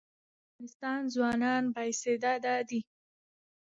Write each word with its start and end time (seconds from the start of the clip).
د 0.03 0.03
افغانستان 0.03 1.01
ځوانان 1.13 1.63
با 1.73 1.81
استعداده 1.91 2.55
دي 2.69 2.81